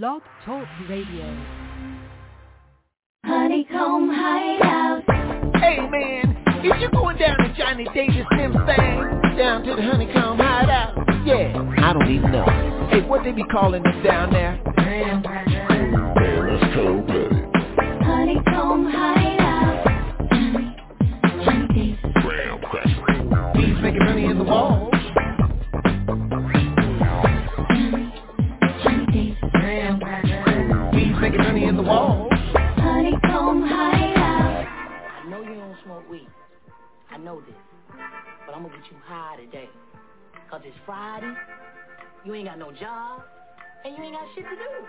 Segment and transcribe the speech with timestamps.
[0.00, 1.36] Blog Talk Radio.
[3.26, 5.02] Honeycomb Hideout.
[5.56, 6.34] Hey man,
[6.64, 11.74] if you're going down to Johnny Davis Sims thing, down to the Honeycomb Hideout, yeah,
[11.86, 12.46] I don't even know.
[12.90, 14.58] Hey, what they be calling us down there?
[14.78, 18.02] Man, that's cold blooded.
[18.02, 19.84] Honeycomb Hideout.
[20.30, 20.74] Johnny,
[21.44, 22.22] Johnny Davis.
[22.22, 23.52] Graham cracker.
[23.54, 24.91] Bees making money in the walls.
[37.22, 37.54] Know this.
[38.46, 39.68] But I'm gonna get you high today.
[40.50, 41.32] Cause it's Friday,
[42.24, 43.22] you ain't got no job,
[43.84, 44.86] and you ain't got shit to do.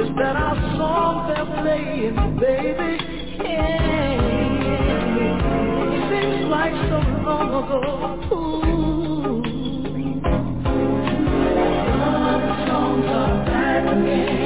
[0.00, 2.98] Is that our song they're playing, baby?
[3.44, 4.20] Yeah.
[6.10, 7.80] Seems like so long ago.
[8.34, 9.42] Ooh.
[12.00, 14.39] Love songs are back again.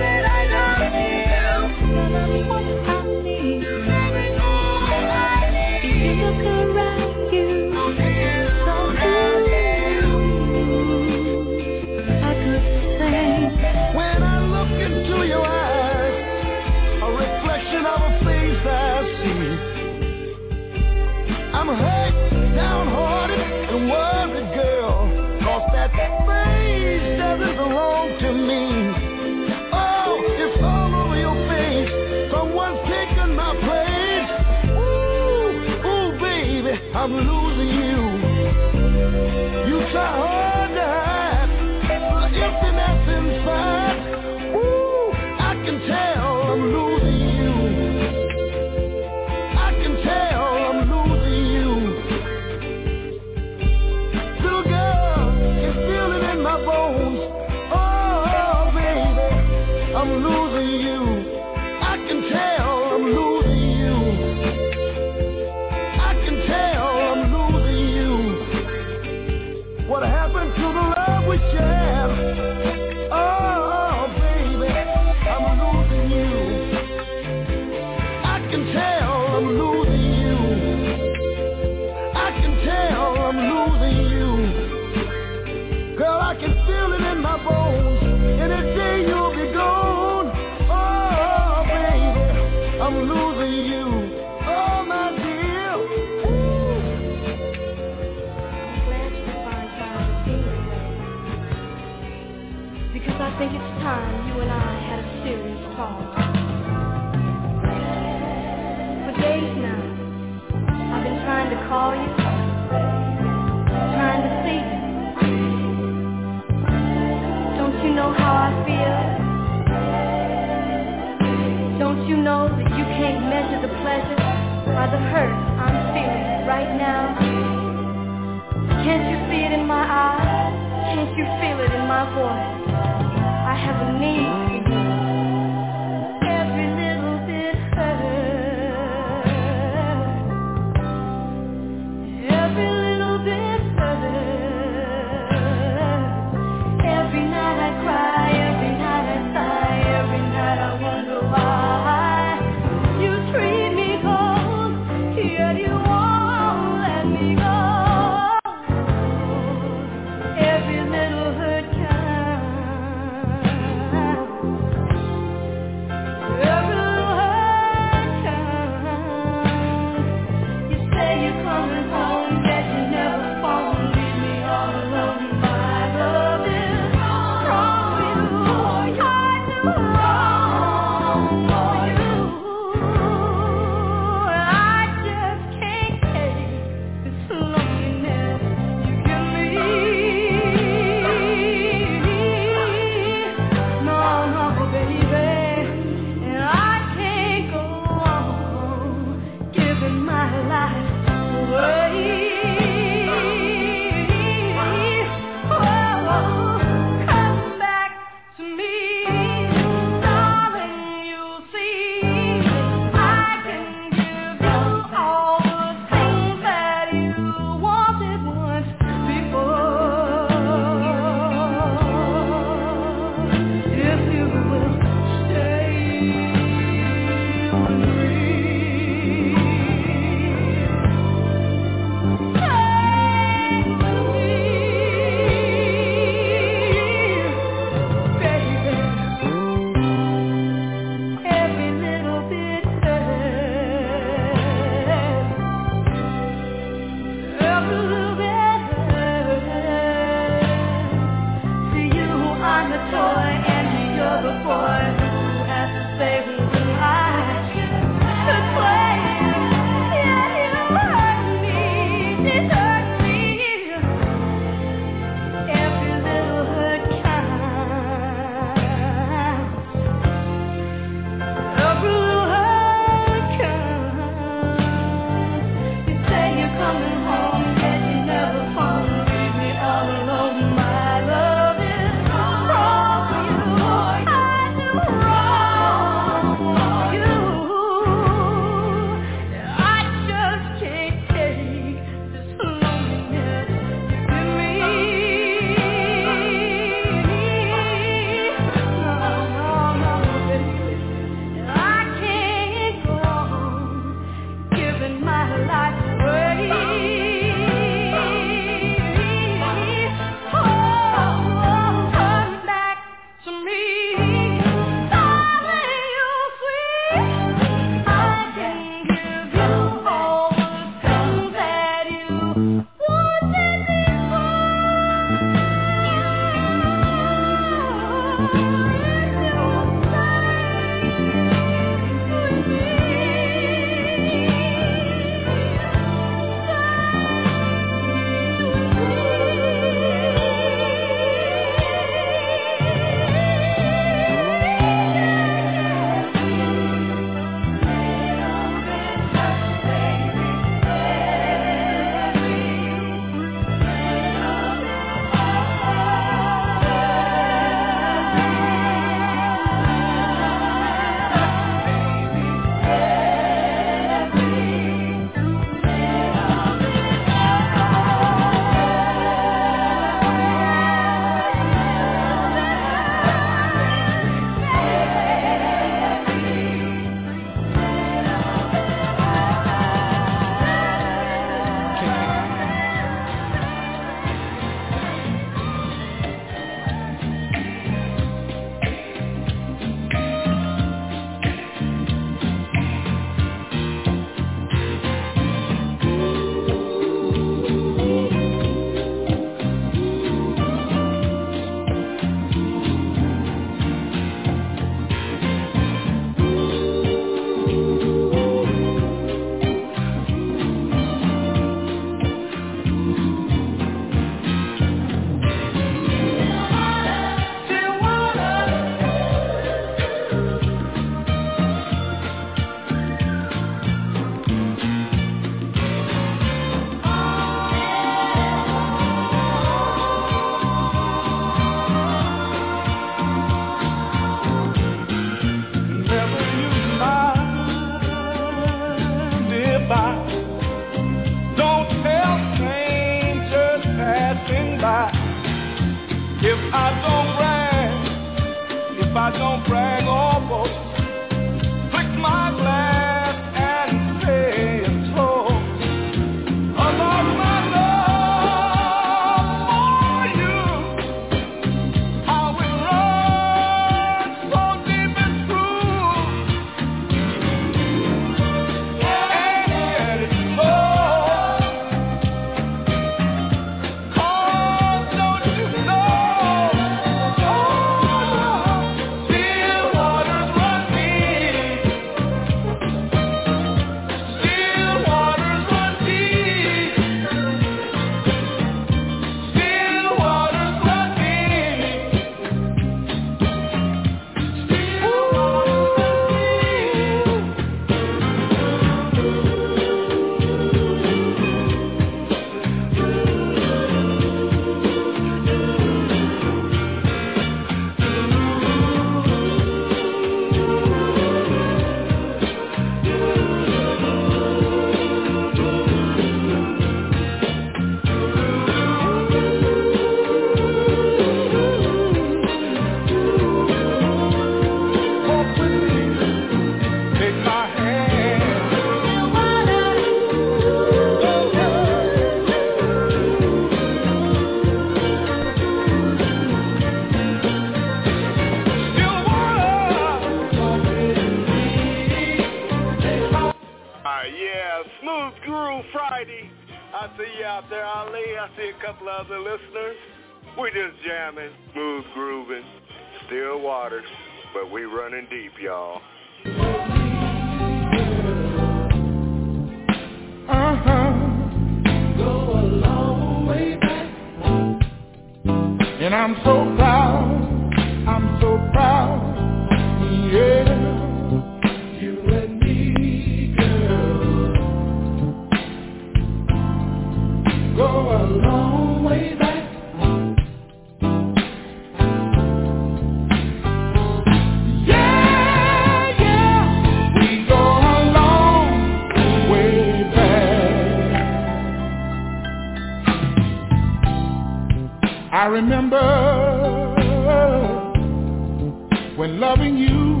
[599.04, 600.00] When loving you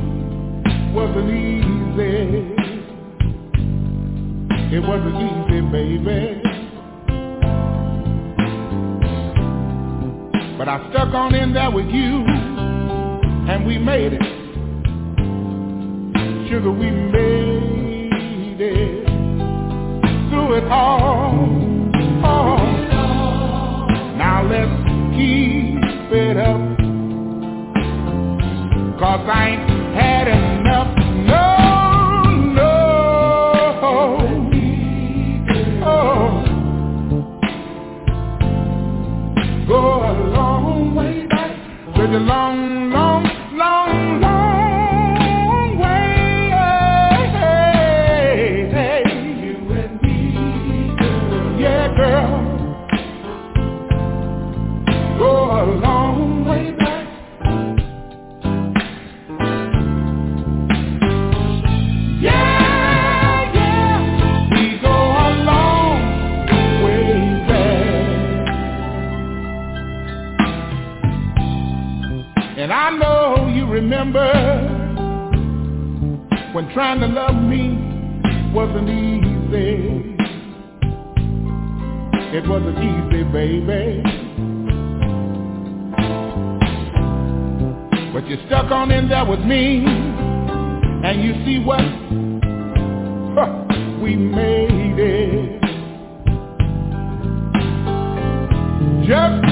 [0.94, 2.54] wasn't easy.
[4.74, 6.40] It wasn't easy, baby.
[10.56, 12.24] But I stuck on in there with you,
[13.52, 14.22] and we made it.
[16.48, 19.06] Sugar, we made it
[20.30, 21.34] through it all.
[22.24, 22.56] all.
[24.16, 24.72] Now let's
[25.14, 26.73] keep it up.
[29.14, 30.90] Cause I ain't had enough.
[31.30, 31.46] No,
[32.58, 32.74] no.
[35.86, 36.42] Oh.
[39.68, 41.52] Go a long way back.
[41.94, 42.83] Such a long,
[74.14, 74.54] remember
[76.52, 77.76] when trying to love me
[78.52, 80.14] wasn't easy.
[82.36, 84.02] It wasn't easy, baby.
[88.12, 91.80] But you stuck on in there with me, and you see what?
[93.34, 93.64] Huh,
[94.00, 95.60] we made it.
[99.06, 99.43] Just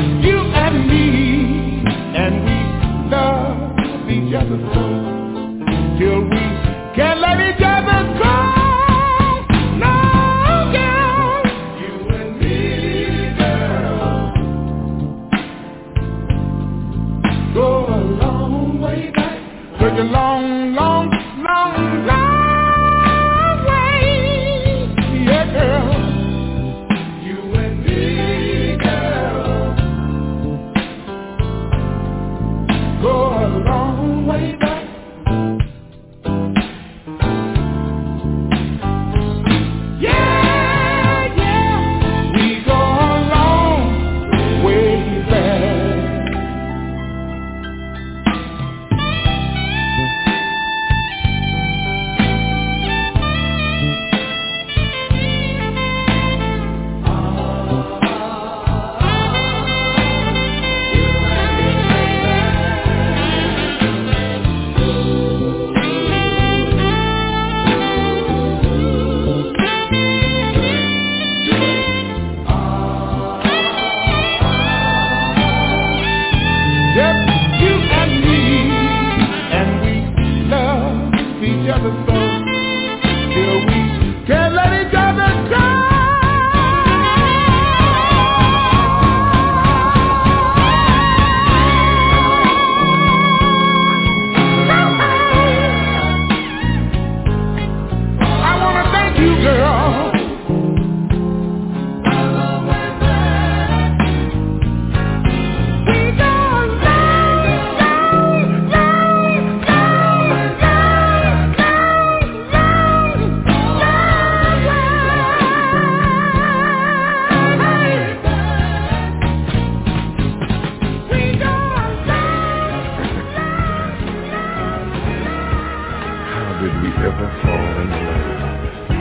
[126.99, 128.93] ever fall in love.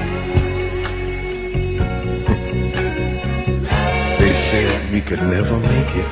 [4.20, 6.12] they said we could never make it.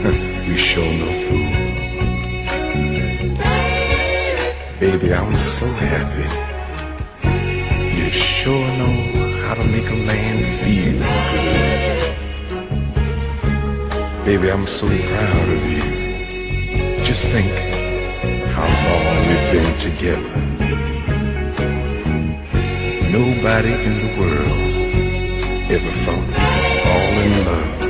[0.48, 1.50] we sure no fool.
[4.80, 6.28] Baby, I'm so happy.
[7.96, 8.06] You
[8.42, 8.96] sure know
[9.46, 10.98] how to make a man feel
[11.32, 11.80] good.
[14.24, 15.84] Baby, I'm so proud of you.
[17.04, 17.79] Just think
[18.60, 20.32] how long we've been together.
[23.10, 24.62] Nobody in the world
[25.70, 26.34] ever thought we
[26.84, 27.89] fall in love.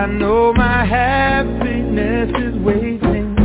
[0.00, 3.36] I know my happiness is waiting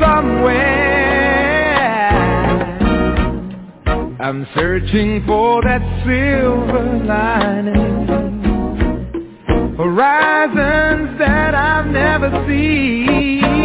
[0.00, 0.58] somewhere.
[4.18, 8.08] I'm searching for that silver lining,
[9.76, 13.55] horizons that I've never seen.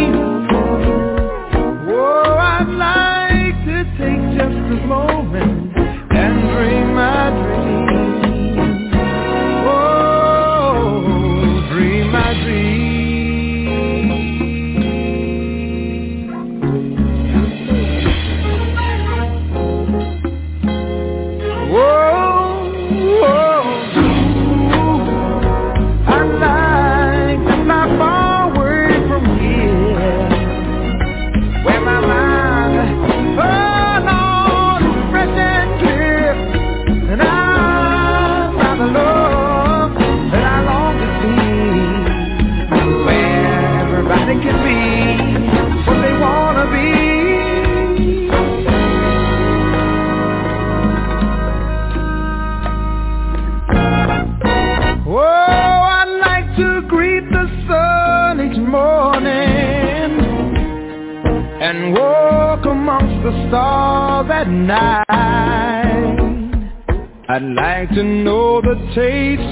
[67.28, 69.42] I'd like to know the taste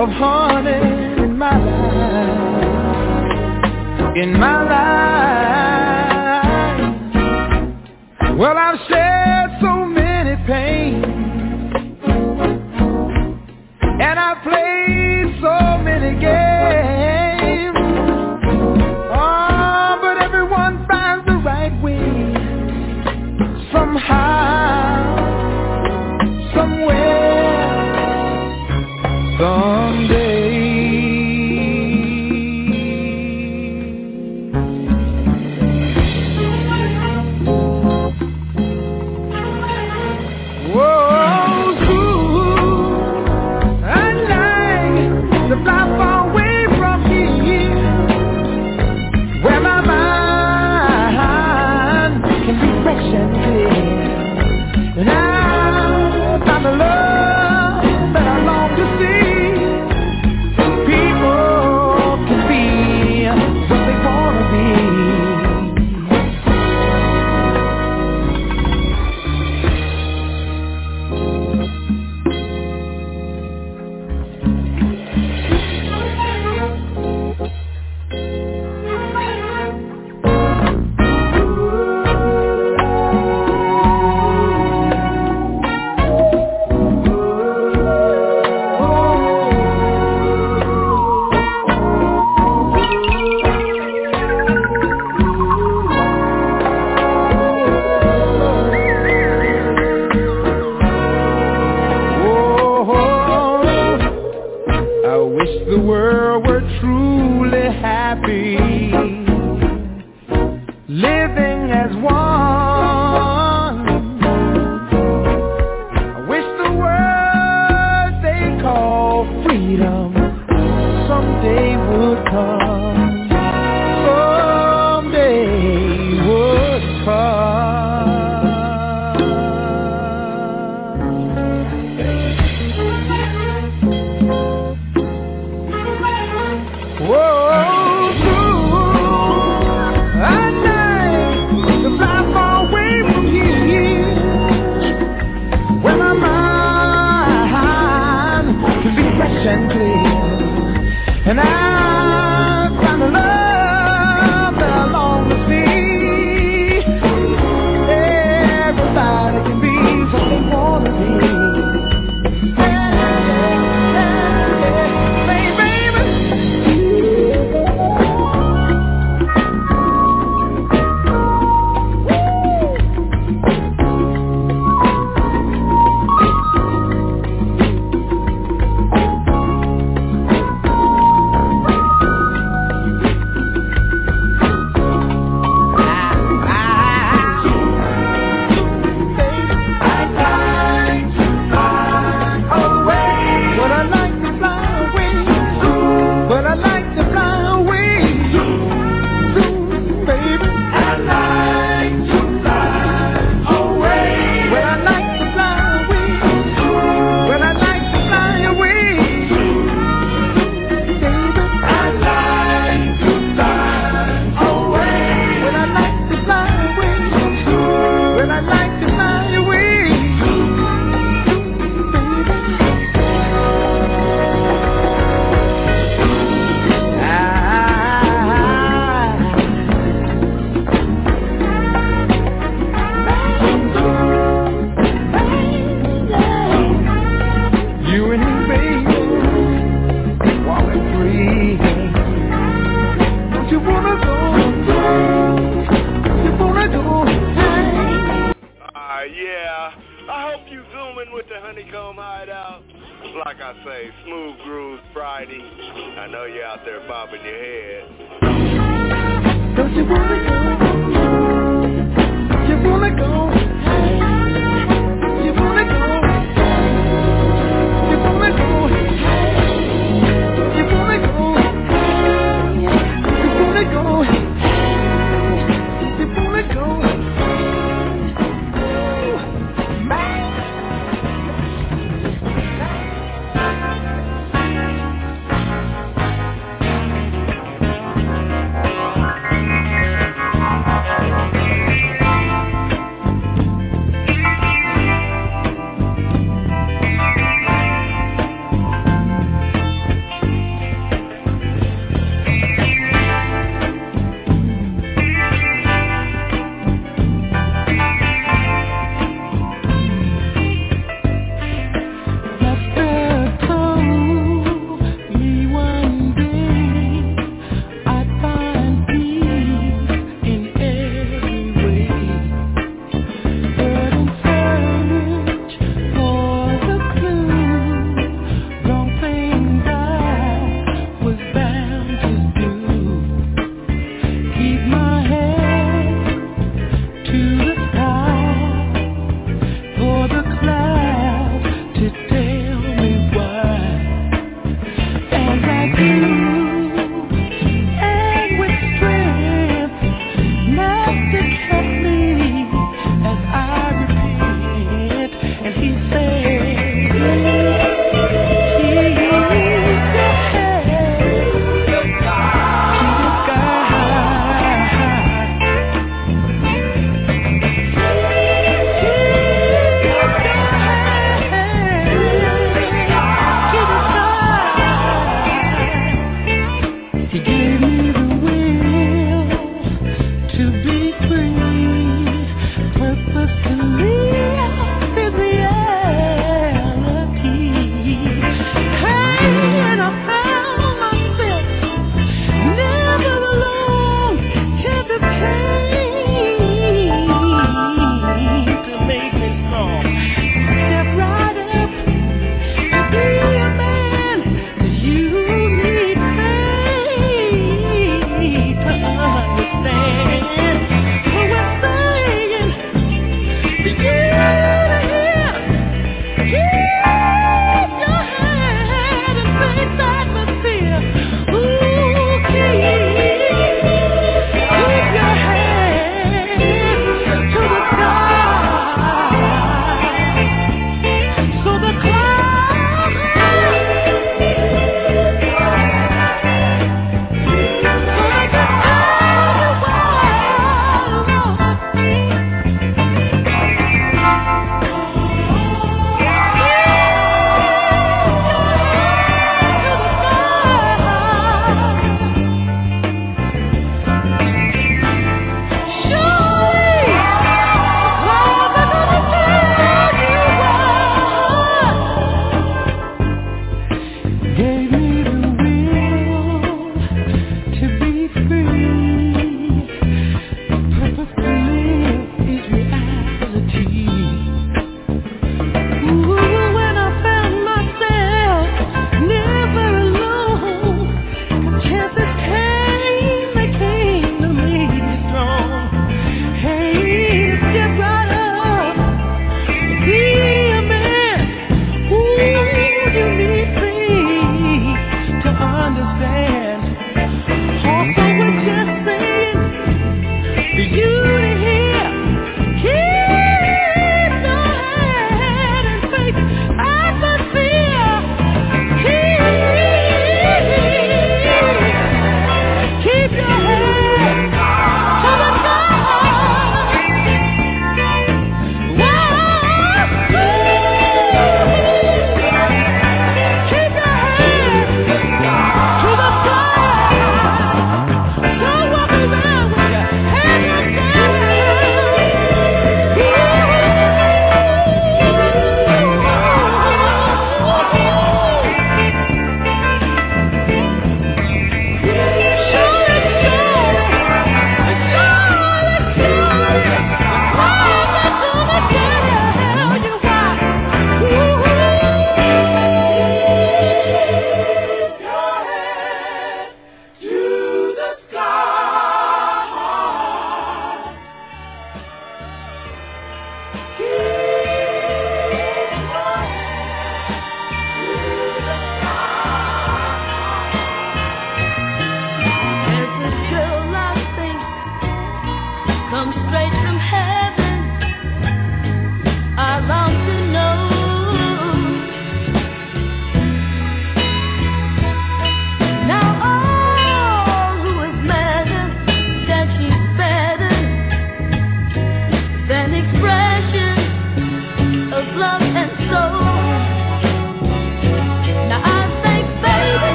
[0.00, 2.56] of honey in my life.
[4.16, 6.05] In my life.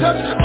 [0.00, 0.39] Touch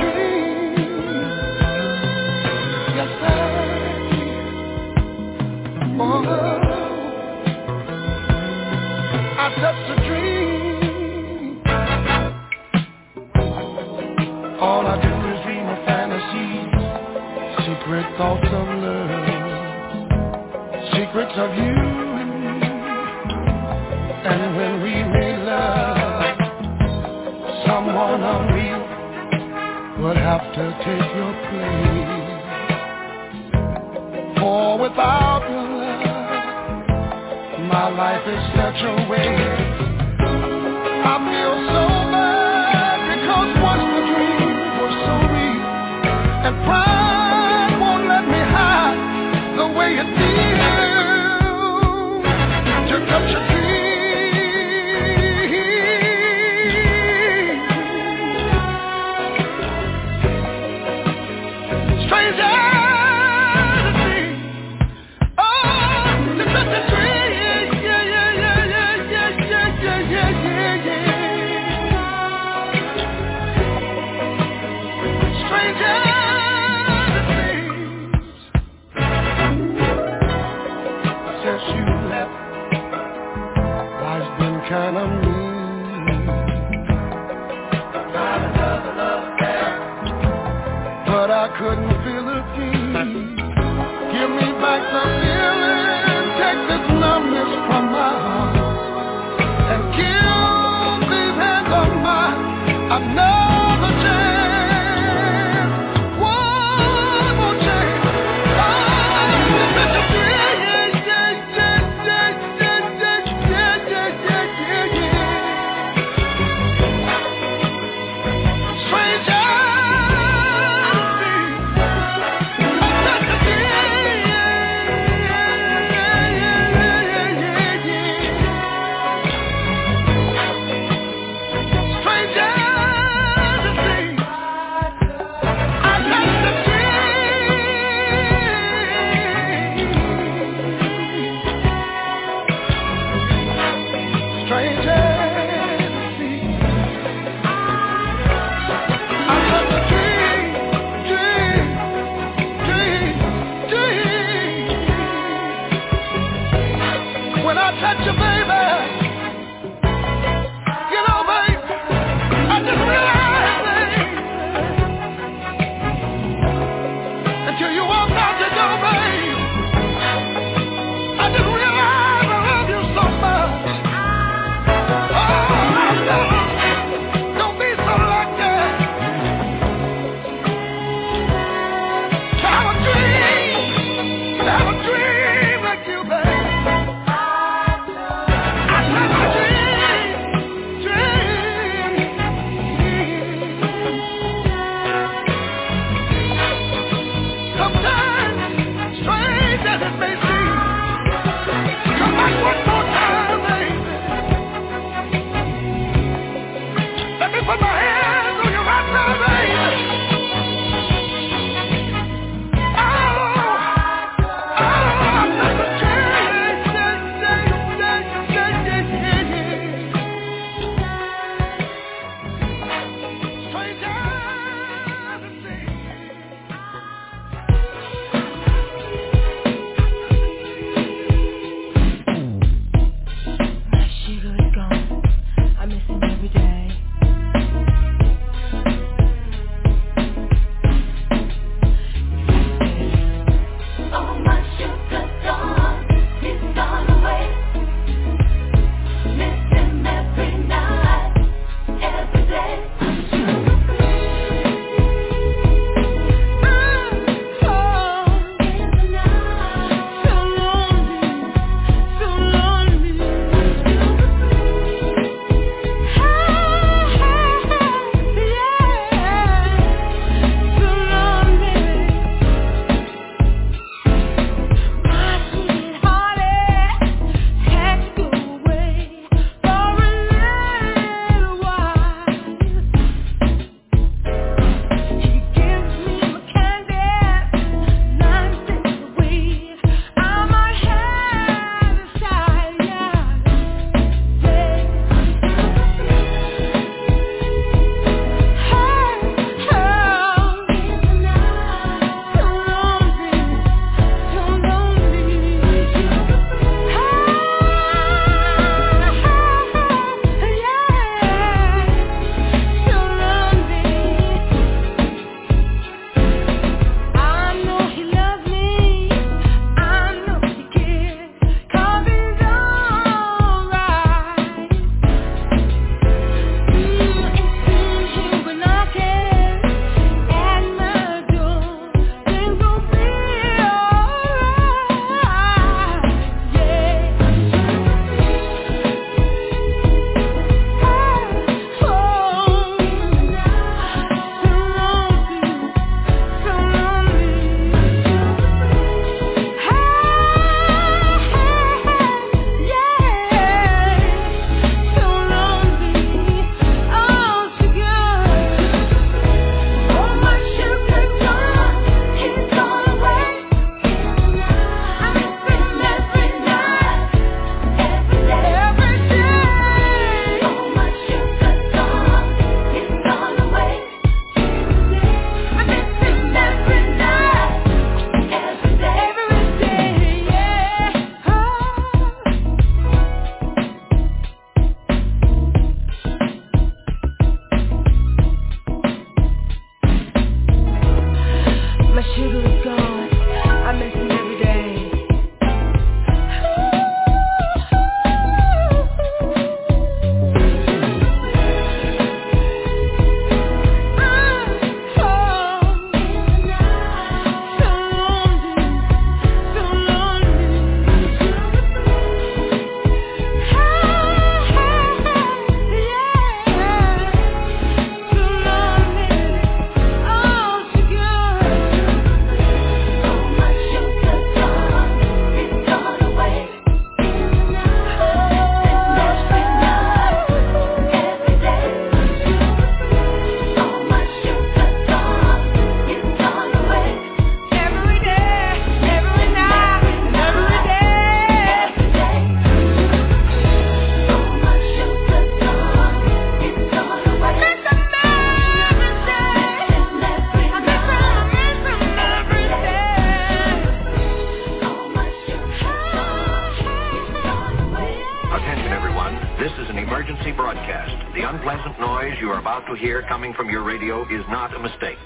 [462.66, 464.80] hear coming from your radio is not a mistake.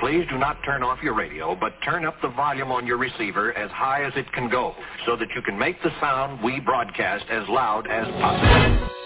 [0.00, 3.52] Please do not turn off your radio, but turn up the volume on your receiver
[3.52, 4.74] as high as it can go
[5.04, 9.01] so that you can make the sound we broadcast as loud as possible.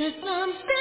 [0.00, 0.79] There's something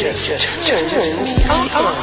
[0.00, 1.99] turns me on.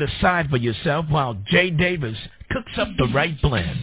[0.00, 2.16] it aside for yourself while Jay Davis
[2.50, 3.78] cooks up the right blend.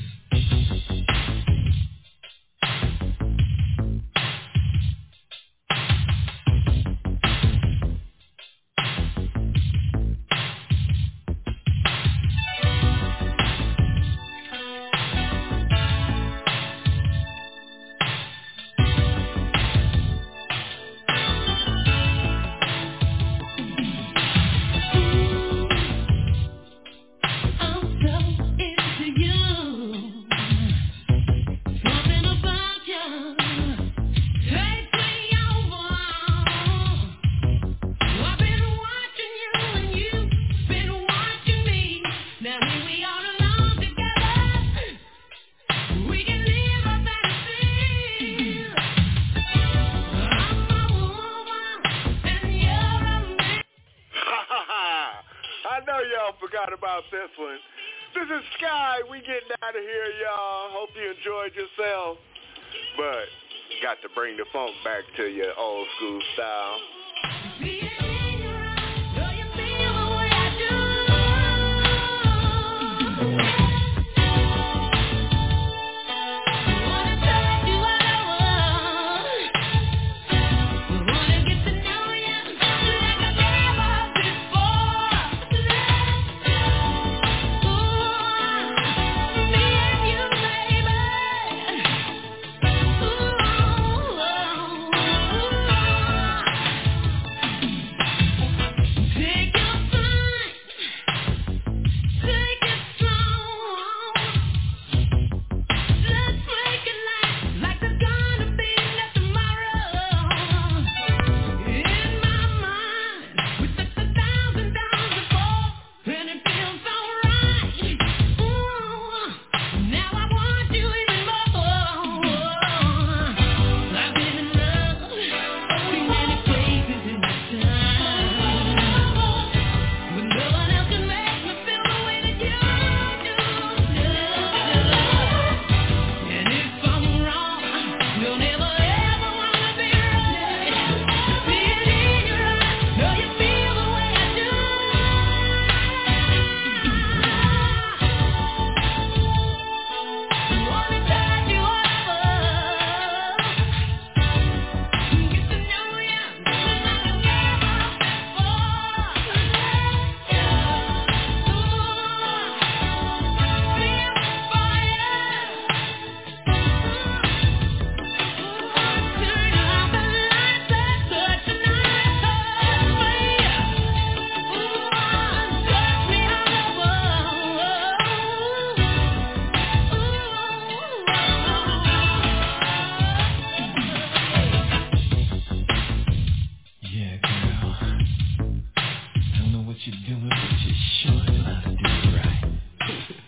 [190.30, 193.23] Just showing I did right.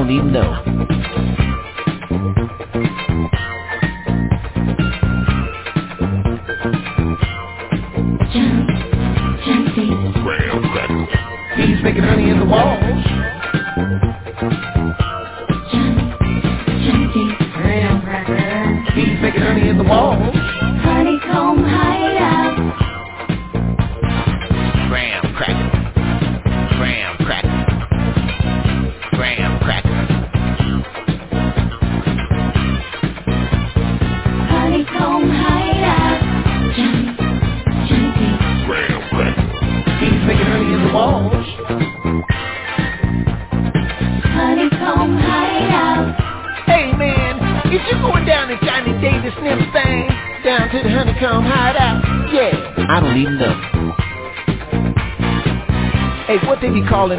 [0.00, 0.69] Don't even know.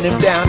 [0.04, 0.41] Them down